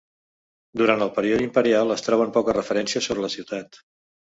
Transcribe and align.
Durant 0.81 1.05
el 1.07 1.11
període 1.17 1.45
imperial 1.49 1.95
es 1.97 2.05
troben 2.07 2.33
poques 2.39 2.59
referències 2.61 3.11
sobre 3.13 3.27
la 3.29 3.33
ciutat. 3.39 3.83